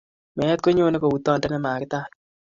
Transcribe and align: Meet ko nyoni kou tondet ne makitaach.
Meet 0.37 0.59
ko 0.63 0.69
nyoni 0.73 0.97
kou 1.01 1.15
tondet 1.25 1.51
ne 1.51 1.59
makitaach. 1.63 2.13